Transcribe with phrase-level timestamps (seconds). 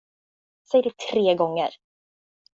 [0.71, 1.69] Säg det tre gånger!